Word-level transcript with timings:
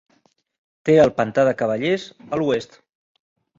Té 0.89 0.95
el 1.01 1.13
Pantà 1.19 1.45
de 1.49 1.53
Cavallers 1.61 2.09
a 2.39 2.43
l'oest. 2.43 2.77